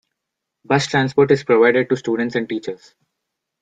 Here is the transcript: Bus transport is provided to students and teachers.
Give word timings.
Bus 0.65 0.87
transport 0.87 1.29
is 1.29 1.43
provided 1.43 1.87
to 1.89 1.95
students 1.95 2.33
and 2.33 2.49
teachers. 2.49 2.95